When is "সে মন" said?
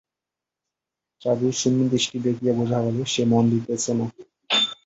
3.13-3.43